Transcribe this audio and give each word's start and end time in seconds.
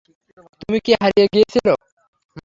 তুমি 0.59 0.77
কি 0.85 0.91
হারিয়ে 1.01 1.27
গিয়েছিল? 1.33 1.67